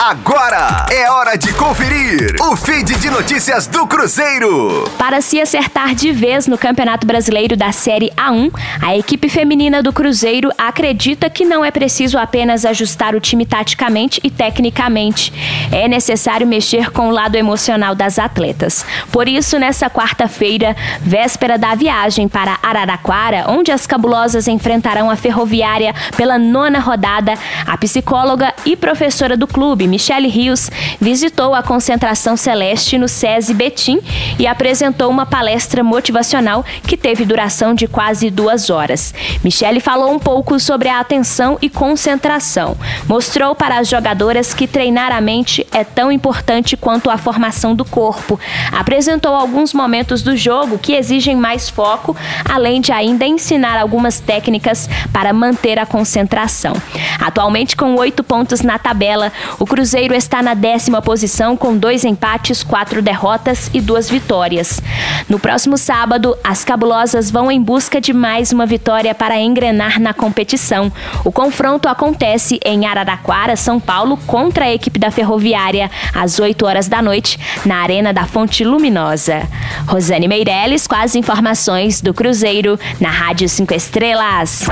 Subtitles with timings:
[0.00, 4.88] Agora é hora de conferir o feed de notícias do Cruzeiro.
[4.96, 9.92] Para se acertar de vez no Campeonato Brasileiro da Série A1, a equipe feminina do
[9.92, 15.32] Cruzeiro acredita que não é preciso apenas ajustar o time taticamente e tecnicamente.
[15.72, 18.86] É necessário mexer com o lado emocional das atletas.
[19.10, 25.92] Por isso, nessa quarta-feira, véspera da viagem para Araraquara, onde as cabulosas enfrentarão a Ferroviária
[26.16, 27.34] pela nona rodada,
[27.66, 30.70] a psicóloga e professora do clube, Michele Rios,
[31.00, 34.00] visitou a concentração celeste no SESI Betim
[34.38, 39.14] e apresentou uma palestra motivacional que teve duração de quase duas horas.
[39.42, 42.76] Michele falou um pouco sobre a atenção e concentração.
[43.08, 47.84] Mostrou para as jogadoras que treinar a mente é tão importante quanto a formação do
[47.84, 48.38] corpo.
[48.72, 54.88] Apresentou alguns momentos do jogo que exigem mais foco, além de ainda ensinar algumas técnicas
[55.12, 56.74] para manter a concentração.
[57.20, 62.64] Atualmente, com oito pontos na tabela, o Cruzeiro está na décima posição com dois empates,
[62.64, 64.82] quatro derrotas e duas vitórias.
[65.28, 70.12] No próximo sábado, as cabulosas vão em busca de mais uma vitória para engrenar na
[70.12, 70.92] competição.
[71.24, 76.88] O confronto acontece em Araraquara, São Paulo, contra a equipe da Ferroviária, às 8 horas
[76.88, 79.46] da noite, na Arena da Fonte Luminosa.
[79.86, 84.64] Rosane Meirelles com as informações do Cruzeiro na Rádio 5 Estrelas.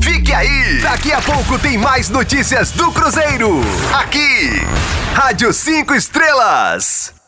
[0.00, 0.78] Fique aí!
[0.80, 3.60] Daqui a pouco tem mais notícias do Cruzeiro.
[3.92, 4.43] Aqui,
[5.14, 7.23] Rádio 5 Estrelas.